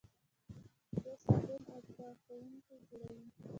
[0.91, 3.25] دوی صابون او پاکوونکي جوړوي.